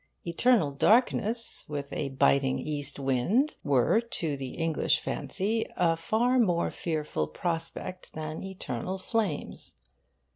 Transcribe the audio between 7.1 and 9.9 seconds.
prospect than eternal flames.